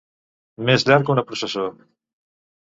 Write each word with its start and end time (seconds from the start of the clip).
Més 0.69 0.85
llarg 0.87 1.05
que 1.09 1.13
una 1.17 1.25
processó. 1.29 1.67